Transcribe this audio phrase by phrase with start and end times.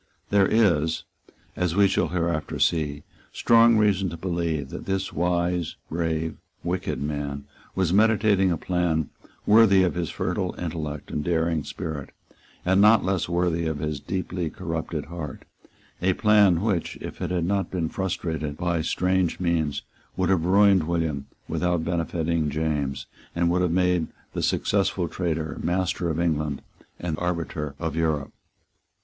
[0.31, 1.03] There is,
[1.55, 7.43] as we shall hereafter see, strong reason to believe that this wise, brave, wicked man,
[7.75, 9.11] was meditating a plan
[9.45, 12.09] worthy of his fertile intellect and daring spirit,
[12.65, 15.43] and not less worthy of his deeply corrupted heart,
[16.01, 19.83] a plan which, if it had not been frustrated by strange means,
[20.17, 23.05] would have ruined William without benefiting James,
[23.35, 26.63] and would have made the successful traitor master of England
[26.99, 28.33] and arbiter of Europe.